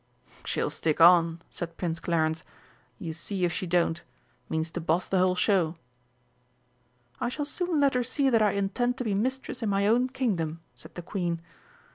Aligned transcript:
"She'll 0.43 0.71
stick 0.71 0.99
on," 0.99 1.43
said 1.51 1.77
Prince 1.77 1.99
Clarence, 1.99 2.43
"you 2.97 3.13
see 3.13 3.45
if 3.45 3.53
she 3.53 3.67
don't. 3.67 4.01
Means 4.49 4.71
to 4.71 4.81
boss 4.81 5.07
the 5.07 5.19
whole 5.19 5.35
show." 5.35 5.75
"I 7.19 7.29
shall 7.29 7.45
soon 7.45 7.79
let 7.79 7.93
her 7.93 8.01
see 8.01 8.27
that 8.27 8.41
I 8.41 8.53
intend 8.53 8.97
to 8.97 9.03
be 9.03 9.13
mistress 9.13 9.61
in 9.61 9.69
my 9.69 9.85
own 9.85 10.09
Kingdom," 10.09 10.61
said 10.73 10.95
the 10.95 11.03
Queen. 11.03 11.39